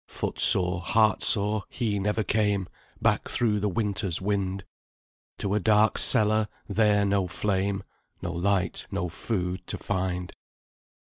Foot 0.07 0.39
sore, 0.39 0.81
heart 0.81 1.21
sore, 1.21 1.61
he 1.69 1.99
never 1.99 2.23
came 2.23 2.67
Back 3.03 3.29
through 3.29 3.59
the 3.59 3.69
winter's 3.69 4.19
wind, 4.19 4.63
To 5.37 5.53
a 5.53 5.59
dark 5.59 5.99
cellar, 5.99 6.47
there 6.67 7.05
no 7.05 7.27
flame, 7.27 7.83
No 8.19 8.33
light, 8.33 8.87
no 8.89 9.09
food, 9.09 9.61
to 9.67 9.77
find. 9.77 10.33